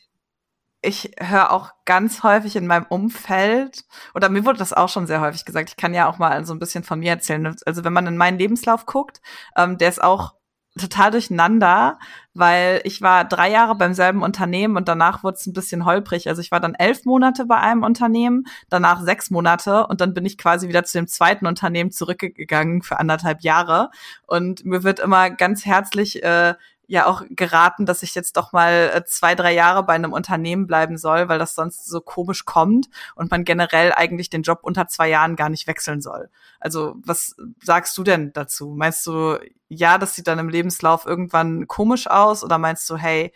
[0.82, 5.20] ich höre auch ganz häufig in meinem Umfeld, oder mir wurde das auch schon sehr
[5.20, 7.56] häufig gesagt, ich kann ja auch mal so ein bisschen von mir erzählen.
[7.66, 9.20] Also wenn man in meinen Lebenslauf guckt,
[9.56, 10.34] ähm, der ist auch
[10.78, 11.98] total durcheinander,
[12.34, 16.28] weil ich war drei Jahre beim selben Unternehmen und danach wurde es ein bisschen holprig.
[16.28, 20.26] Also ich war dann elf Monate bei einem Unternehmen, danach sechs Monate und dann bin
[20.26, 23.90] ich quasi wieder zu dem zweiten Unternehmen zurückgegangen für anderthalb Jahre.
[24.26, 26.54] Und mir wird immer ganz herzlich äh,
[26.86, 30.66] ja auch geraten, dass ich jetzt doch mal äh, zwei, drei Jahre bei einem Unternehmen
[30.66, 34.86] bleiben soll, weil das sonst so komisch kommt und man generell eigentlich den Job unter
[34.88, 36.30] zwei Jahren gar nicht wechseln soll.
[36.60, 38.74] Also was sagst du denn dazu?
[38.76, 43.32] Meinst du, ja, das sieht dann im Lebenslauf irgendwann komisch aus oder meinst du, hey,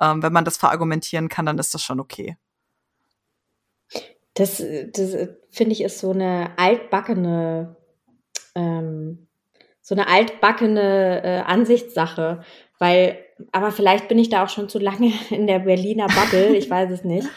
[0.00, 2.36] ähm, wenn man das verargumentieren kann, dann ist das schon okay?
[4.34, 5.16] Das, das
[5.50, 7.76] finde ich ist so eine altbackene
[8.54, 9.28] ähm,
[9.88, 12.44] so eine altbackene äh, Ansichtssache,
[12.78, 13.18] weil,
[13.52, 16.90] aber vielleicht bin ich da auch schon zu lange in der Berliner Bubble, ich weiß
[16.90, 17.28] es nicht.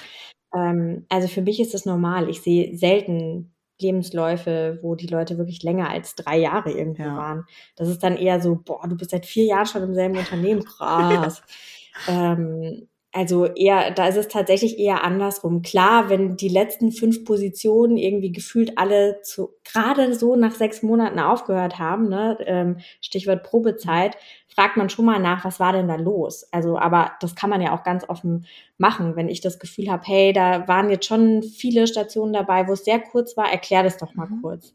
[0.56, 2.30] Ähm, also für mich ist es normal.
[2.30, 7.18] Ich sehe selten Lebensläufe, wo die Leute wirklich länger als drei Jahre irgendwo ja.
[7.18, 7.46] waren.
[7.76, 10.64] Das ist dann eher so, boah, du bist seit vier Jahren schon im selben Unternehmen,
[10.64, 11.42] krass.
[12.08, 15.62] ähm, also eher, da ist es tatsächlich eher andersrum.
[15.62, 21.20] Klar, wenn die letzten fünf Positionen irgendwie gefühlt alle zu, gerade so nach sechs Monaten
[21.20, 24.16] aufgehört haben, ne, ähm, Stichwort Probezeit,
[24.48, 26.48] fragt man schon mal nach, was war denn da los?
[26.52, 28.46] Also, aber das kann man ja auch ganz offen
[28.78, 29.18] machen.
[29.18, 32.86] Wenn ich das Gefühl habe, hey, da waren jetzt schon viele Stationen dabei, wo es
[32.86, 34.42] sehr kurz war, erklär das doch mal mhm.
[34.42, 34.74] kurz.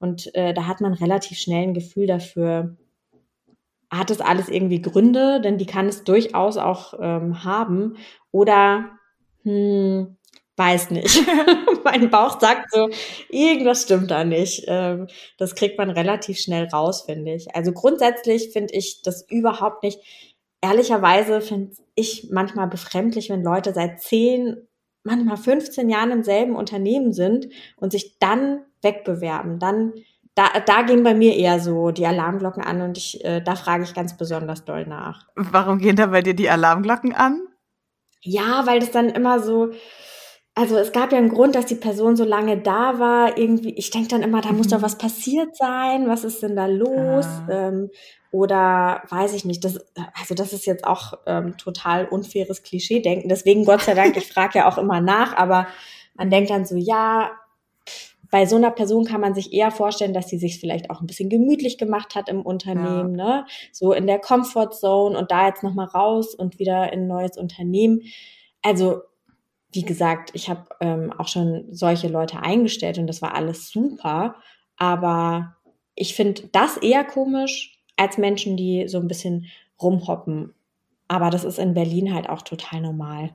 [0.00, 2.76] Und äh, da hat man relativ schnell ein Gefühl dafür,
[3.90, 7.96] hat es alles irgendwie Gründe, denn die kann es durchaus auch ähm, haben.
[8.30, 8.90] Oder
[9.44, 10.16] hm,
[10.58, 11.24] weiß nicht.
[11.84, 12.90] mein Bauch sagt so,
[13.30, 14.64] irgendwas stimmt da nicht.
[14.66, 15.06] Ähm,
[15.38, 17.54] das kriegt man relativ schnell raus, finde ich.
[17.54, 20.00] Also grundsätzlich finde ich das überhaupt nicht.
[20.60, 24.68] Ehrlicherweise finde ich manchmal befremdlich, wenn Leute seit zehn,
[25.04, 29.94] manchmal 15 Jahren im selben Unternehmen sind und sich dann wegbewerben, dann
[30.38, 33.82] da, da gehen bei mir eher so die Alarmglocken an und ich, äh, da frage
[33.82, 35.26] ich ganz besonders doll nach.
[35.34, 37.42] Warum gehen da bei dir die Alarmglocken an?
[38.20, 39.70] Ja, weil das dann immer so,
[40.54, 43.36] also es gab ja einen Grund, dass die Person so lange da war.
[43.36, 44.82] Irgendwie, ich denke dann immer, da muss doch mhm.
[44.82, 46.08] was passiert sein.
[46.08, 47.26] Was ist denn da los?
[47.26, 47.48] Ah.
[47.50, 47.90] Ähm,
[48.30, 49.64] oder weiß ich nicht.
[49.64, 49.80] Das,
[50.20, 53.28] also das ist jetzt auch ähm, total unfaires Klischee-Denken.
[53.28, 55.66] Deswegen Gott sei Dank, ich frage ja auch immer nach, aber
[56.14, 57.32] man denkt dann so, ja,
[58.30, 61.06] bei so einer Person kann man sich eher vorstellen, dass sie sich vielleicht auch ein
[61.06, 63.24] bisschen gemütlich gemacht hat im Unternehmen, ja.
[63.24, 63.46] ne?
[63.72, 67.36] So in der Comfort Zone und da jetzt nochmal raus und wieder in ein neues
[67.36, 68.02] Unternehmen.
[68.62, 69.02] Also,
[69.72, 74.36] wie gesagt, ich habe ähm, auch schon solche Leute eingestellt und das war alles super.
[74.76, 75.56] Aber
[75.94, 79.46] ich finde das eher komisch als Menschen, die so ein bisschen
[79.80, 80.54] rumhoppen.
[81.08, 83.34] Aber das ist in Berlin halt auch total normal.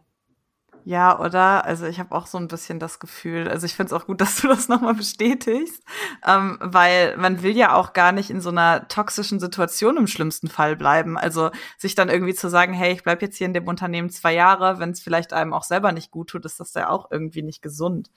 [0.85, 1.65] Ja, oder?
[1.65, 4.19] Also ich habe auch so ein bisschen das Gefühl, also ich finde es auch gut,
[4.21, 5.81] dass du das nochmal bestätigst,
[6.27, 10.49] ähm, weil man will ja auch gar nicht in so einer toxischen Situation im schlimmsten
[10.49, 11.17] Fall bleiben.
[11.17, 14.33] Also sich dann irgendwie zu sagen, hey, ich bleib jetzt hier in dem Unternehmen zwei
[14.33, 17.43] Jahre, wenn es vielleicht einem auch selber nicht gut tut, ist das ja auch irgendwie
[17.43, 18.09] nicht gesund.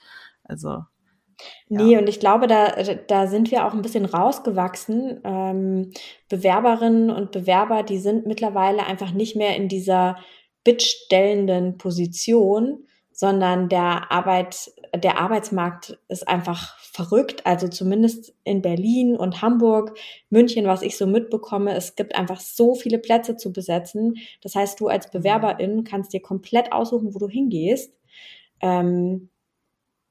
[0.44, 0.85] Also.
[1.68, 1.83] Ja.
[1.83, 2.72] Nee, und ich glaube, da,
[3.09, 5.20] da sind wir auch ein bisschen rausgewachsen.
[5.22, 5.92] Ähm,
[6.31, 10.16] Bewerberinnen und Bewerber, die sind mittlerweile einfach nicht mehr in dieser
[10.66, 17.46] bittstellenden Position, sondern der Arbeit, der Arbeitsmarkt ist einfach verrückt.
[17.46, 19.96] Also zumindest in Berlin und Hamburg,
[20.29, 24.16] München, was ich so mitbekomme, es gibt einfach so viele Plätze zu besetzen.
[24.42, 27.94] Das heißt, du als Bewerberin kannst dir komplett aussuchen, wo du hingehst.
[28.61, 29.31] Ähm,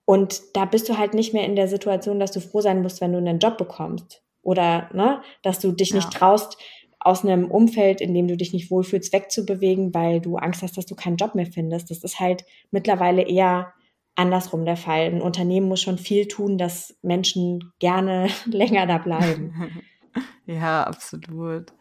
[0.06, 3.02] und da bist du halt nicht mehr in der Situation, dass du froh sein musst,
[3.02, 4.24] wenn du einen Job bekommst.
[4.42, 5.98] Oder, ne, dass du dich ja.
[5.98, 6.58] nicht traust,
[7.06, 10.88] aus einem Umfeld, in dem du dich nicht wohlfühlst, wegzubewegen, weil du Angst hast, dass
[10.88, 11.92] du keinen Job mehr findest.
[11.92, 13.74] Das ist halt mittlerweile eher
[14.16, 15.02] andersrum der Fall.
[15.02, 19.84] Ein Unternehmen muss schon viel tun, dass Menschen gerne länger da bleiben.
[20.48, 21.74] ja, absolut.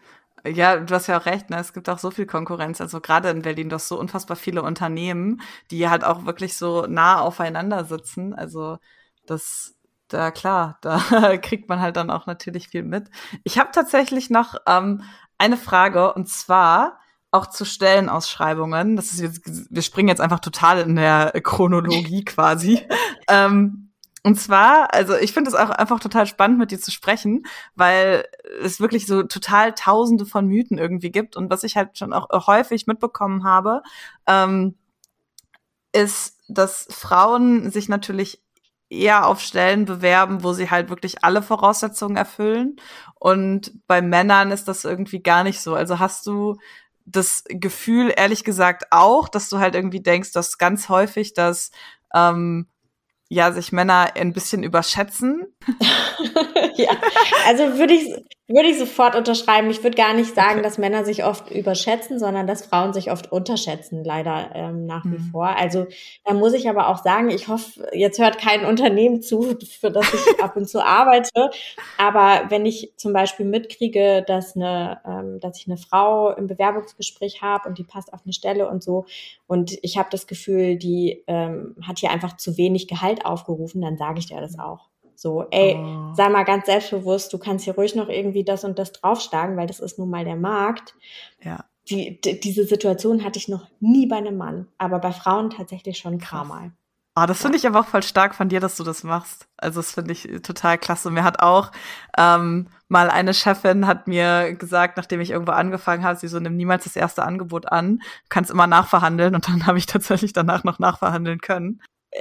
[0.46, 1.56] Ja, du hast ja auch recht, ne?
[1.56, 2.82] es gibt auch so viel Konkurrenz.
[2.82, 7.22] Also gerade in Berlin, hast so unfassbar viele Unternehmen, die halt auch wirklich so nah
[7.22, 8.34] aufeinander sitzen.
[8.34, 8.76] Also
[9.24, 9.74] das
[10.14, 10.98] da klar, da
[11.42, 13.10] kriegt man halt dann auch natürlich viel mit.
[13.42, 15.02] Ich habe tatsächlich noch ähm,
[15.38, 17.00] eine Frage und zwar
[17.30, 18.94] auch zu Stellenausschreibungen.
[18.94, 22.86] Das ist jetzt, wir springen jetzt einfach total in der Chronologie quasi.
[23.28, 23.90] ähm,
[24.22, 28.24] und zwar, also ich finde es auch einfach total spannend, mit dir zu sprechen, weil
[28.62, 31.36] es wirklich so total tausende von Mythen irgendwie gibt.
[31.36, 33.82] Und was ich halt schon auch häufig mitbekommen habe,
[34.26, 34.76] ähm,
[35.92, 38.43] ist, dass Frauen sich natürlich
[38.94, 42.76] eher auf Stellen bewerben, wo sie halt wirklich alle Voraussetzungen erfüllen.
[43.14, 45.74] Und bei Männern ist das irgendwie gar nicht so.
[45.74, 46.56] Also hast du
[47.06, 51.70] das Gefühl, ehrlich gesagt, auch, dass du halt irgendwie denkst, dass ganz häufig, dass
[52.14, 52.66] ähm,
[53.28, 55.46] ja sich Männer ein bisschen überschätzen.
[56.76, 56.92] ja,
[57.46, 58.14] also würde ich
[58.46, 59.70] würde ich sofort unterschreiben.
[59.70, 60.62] Ich würde gar nicht sagen, okay.
[60.62, 65.18] dass Männer sich oft überschätzen, sondern dass Frauen sich oft unterschätzen, leider ähm, nach wie
[65.18, 65.30] mhm.
[65.30, 65.56] vor.
[65.56, 65.86] Also
[66.24, 70.12] da muss ich aber auch sagen, ich hoffe, jetzt hört kein Unternehmen zu, für das
[70.12, 71.50] ich ab und zu arbeite.
[71.96, 77.40] Aber wenn ich zum Beispiel mitkriege, dass eine, ähm, dass ich eine Frau im Bewerbungsgespräch
[77.40, 79.06] habe und die passt auf eine Stelle und so,
[79.46, 83.96] und ich habe das Gefühl, die ähm, hat hier einfach zu wenig Gehalt aufgerufen, dann
[83.96, 84.90] sage ich dir das auch.
[85.16, 86.14] So, ey, oh.
[86.14, 89.66] sei mal ganz selbstbewusst, du kannst hier ruhig noch irgendwie das und das draufschlagen, weil
[89.66, 90.94] das ist nun mal der Markt.
[91.42, 91.64] Ja.
[91.88, 95.98] Die, die, diese Situation hatte ich noch nie bei einem Mann, aber bei Frauen tatsächlich
[95.98, 96.72] schon paar Mal.
[97.16, 99.46] Oh, das finde ich aber auch voll stark von dir, dass du das machst.
[99.56, 101.12] Also das finde ich total klasse.
[101.12, 101.70] Mir hat auch
[102.18, 106.56] ähm, mal eine Chefin hat mir gesagt, nachdem ich irgendwo angefangen habe, sie so nimm
[106.56, 110.64] niemals das erste Angebot an, du kannst immer nachverhandeln und dann habe ich tatsächlich danach
[110.64, 111.80] noch nachverhandeln können.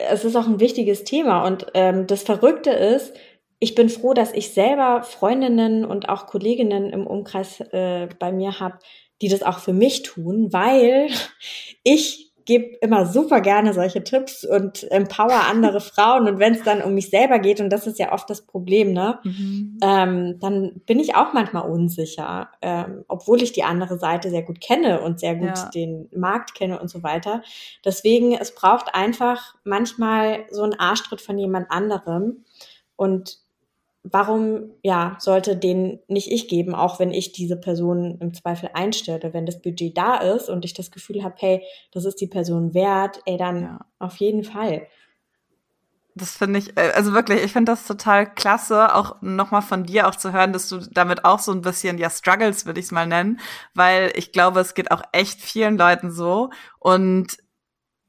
[0.10, 1.46] Es ist auch ein wichtiges Thema.
[1.46, 3.14] Und ähm, das Verrückte ist,
[3.60, 8.60] ich bin froh, dass ich selber Freundinnen und auch Kolleginnen im Umkreis äh, bei mir
[8.60, 8.80] habe,
[9.22, 11.08] die das auch für mich tun, weil
[11.84, 16.28] ich gebe immer super gerne solche Tipps und empower andere Frauen.
[16.28, 18.94] Und wenn es dann um mich selber geht, und das ist ja oft das Problem,
[18.94, 19.78] ne, mhm.
[19.82, 24.62] ähm, dann bin ich auch manchmal unsicher, ähm, obwohl ich die andere Seite sehr gut
[24.62, 25.70] kenne und sehr gut ja.
[25.74, 27.42] den Markt kenne und so weiter.
[27.86, 32.44] Deswegen, es braucht einfach manchmal so einen Arschtritt von jemand anderem.
[32.96, 33.43] Und
[34.04, 39.34] warum ja sollte den nicht ich geben, auch wenn ich diese Person im Zweifel einstelle,
[39.34, 42.74] wenn das Budget da ist und ich das Gefühl habe, hey, das ist die Person
[42.74, 43.86] wert, ey, dann ja.
[44.00, 44.88] auf jeden Fall.
[46.16, 50.08] Das finde ich, äh, also wirklich, ich finde das total klasse, auch nochmal von dir
[50.08, 52.92] auch zu hören, dass du damit auch so ein bisschen, ja, struggles, würde ich es
[52.92, 53.40] mal nennen,
[53.74, 57.38] weil ich glaube, es geht auch echt vielen Leuten so und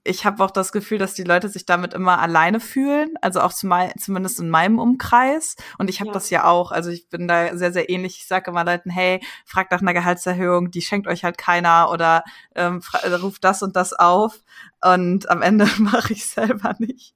[0.05, 3.53] ich habe auch das Gefühl, dass die Leute sich damit immer alleine fühlen, also auch
[3.53, 5.57] zumindest in meinem Umkreis.
[5.79, 6.15] Und ich habe ja.
[6.15, 6.73] das ja auch.
[6.73, 8.19] Also ich bin da sehr, sehr ähnlich.
[8.19, 12.23] Ich sage immer Leuten, hey, fragt nach einer Gehaltserhöhung, die schenkt euch halt keiner oder
[12.55, 12.83] ähm,
[13.23, 14.43] ruft das und das auf.
[14.83, 17.15] Und am Ende mache ich selber nicht.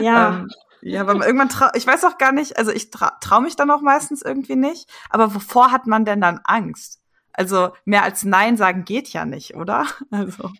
[0.00, 0.30] Ja.
[0.30, 0.48] Ähm,
[0.80, 3.70] ja, aber irgendwann trau ich weiß auch gar nicht, also ich tra traue mich dann
[3.70, 4.90] auch meistens irgendwie nicht.
[5.10, 7.00] Aber wovor hat man denn dann Angst?
[7.32, 9.86] Also mehr als Nein sagen geht ja nicht, oder?
[10.10, 10.50] Also.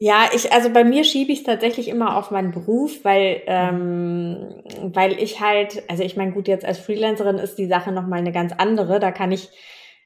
[0.00, 4.62] Ja, ich, also bei mir schiebe ich es tatsächlich immer auf meinen Beruf, weil, ähm,
[4.82, 8.30] weil ich halt, also ich meine, gut, jetzt als Freelancerin ist die Sache nochmal eine
[8.32, 9.00] ganz andere.
[9.00, 9.48] Da kann ich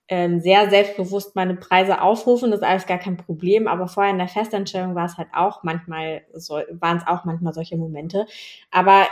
[0.08, 3.66] ähm, sehr selbstbewusst meine Preise aufrufen, das ist alles gar kein Problem.
[3.66, 7.52] Aber vorher in der Festanstellung war es halt auch manchmal, so, waren es auch manchmal
[7.52, 8.26] solche Momente.
[8.70, 9.06] Aber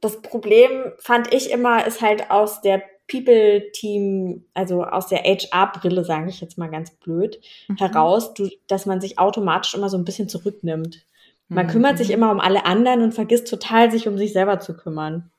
[0.00, 6.30] das Problem fand ich immer, ist halt aus der People-Team, also aus der HR-Brille, sage
[6.30, 7.76] ich jetzt mal ganz blöd, mhm.
[7.76, 11.04] heraus, du, dass man sich automatisch immer so ein bisschen zurücknimmt.
[11.48, 11.70] Man mhm.
[11.70, 15.30] kümmert sich immer um alle anderen und vergisst total, sich um sich selber zu kümmern.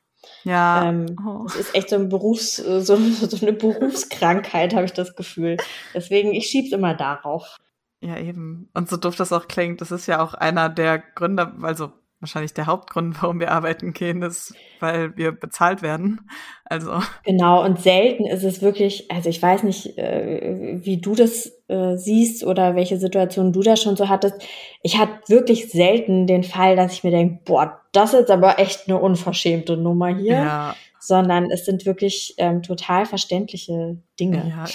[0.43, 0.89] Ja.
[0.89, 1.43] Ähm, oh.
[1.45, 5.57] Das ist echt so ein Berufs, so, so eine Berufskrankheit, habe ich das Gefühl.
[5.93, 7.57] Deswegen, ich schieb's immer darauf.
[8.01, 8.69] Ja, eben.
[8.73, 12.53] Und so doof das auch klingt, das ist ja auch einer der Gründe, also wahrscheinlich
[12.53, 16.21] der Hauptgrund, warum wir arbeiten gehen, ist, weil wir bezahlt werden.
[16.65, 17.01] Also.
[17.25, 21.97] Genau, und selten ist es wirklich, also ich weiß nicht, äh, wie du das äh,
[21.97, 24.35] siehst oder welche Situation du da schon so hattest.
[24.83, 28.87] Ich hatte wirklich selten den Fall, dass ich mir denke, boah, das ist aber echt
[28.87, 30.35] eine unverschämte Nummer hier.
[30.35, 30.75] Ja.
[31.03, 34.53] Sondern es sind wirklich ähm, total verständliche Dinge.
[34.55, 34.65] Ja,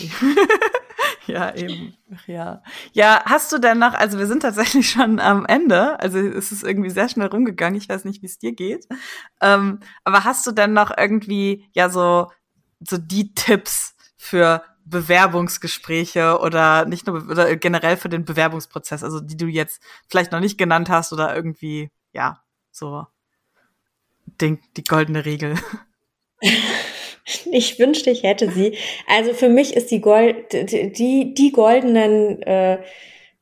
[1.33, 1.97] Ja, eben.
[2.15, 2.63] Ach, ja.
[2.93, 6.63] Ja, hast du denn noch, also wir sind tatsächlich schon am Ende, also es ist
[6.63, 8.87] irgendwie sehr schnell rumgegangen, ich weiß nicht, wie es dir geht.
[9.41, 12.31] Ähm, aber hast du denn noch irgendwie, ja, so,
[12.81, 19.37] so die Tipps für Bewerbungsgespräche oder nicht nur oder generell für den Bewerbungsprozess, also die
[19.37, 23.07] du jetzt vielleicht noch nicht genannt hast oder irgendwie, ja, so
[24.41, 25.57] den, die goldene Regel.
[27.51, 28.77] Ich wünschte, ich hätte sie.
[29.07, 32.79] Also für mich ist die Gold, die, die goldenen äh,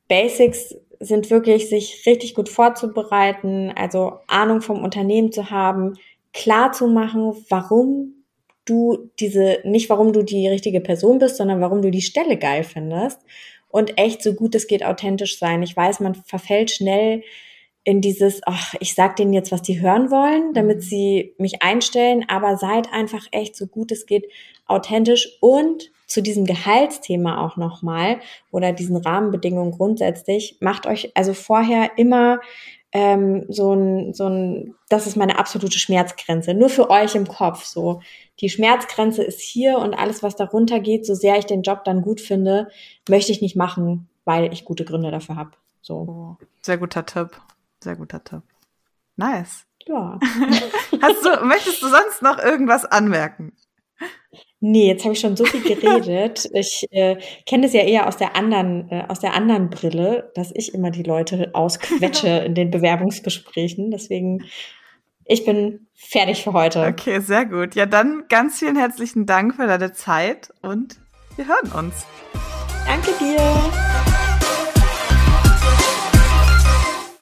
[0.09, 5.95] Basics sind wirklich, sich richtig gut vorzubereiten, also Ahnung vom Unternehmen zu haben,
[6.33, 8.25] klar zu machen, warum
[8.65, 12.65] du diese, nicht warum du die richtige Person bist, sondern warum du die Stelle geil
[12.65, 13.21] findest
[13.69, 15.63] und echt so gut es geht authentisch sein.
[15.63, 17.23] Ich weiß, man verfällt schnell
[17.85, 20.83] in dieses, ach, ich sag denen jetzt, was die hören wollen, damit mhm.
[20.83, 24.27] sie mich einstellen, aber seid einfach echt so gut es geht
[24.67, 28.21] authentisch und zu diesem Gehaltsthema auch nochmal
[28.51, 32.41] oder diesen Rahmenbedingungen grundsätzlich, macht euch also vorher immer
[32.93, 37.65] ähm, so ein, so ein, das ist meine absolute Schmerzgrenze, nur für euch im Kopf
[37.65, 38.01] so.
[38.41, 42.03] Die Schmerzgrenze ist hier und alles, was darunter geht, so sehr ich den Job dann
[42.03, 42.69] gut finde,
[43.09, 45.51] möchte ich nicht machen, weil ich gute Gründe dafür habe.
[45.83, 46.39] So.
[46.41, 47.31] Oh, sehr guter Tipp.
[47.85, 48.43] Sehr guter Tipp.
[49.17, 49.67] Nice.
[49.87, 50.19] Ja.
[51.03, 53.53] Hast du, möchtest du sonst noch irgendwas anmerken?
[54.61, 56.49] Nee, jetzt habe ich schon so viel geredet.
[56.55, 60.51] Ich äh, kenne es ja eher aus der anderen, äh, aus der anderen Brille, dass
[60.55, 63.91] ich immer die Leute ausquetsche in den Bewerbungsgesprächen.
[63.91, 64.47] Deswegen,
[65.27, 66.87] ich bin fertig für heute.
[66.87, 67.75] Okay, sehr gut.
[67.75, 70.97] Ja, dann ganz vielen herzlichen Dank für deine Zeit und
[71.37, 72.07] wir hören uns.
[72.87, 74.24] Danke dir.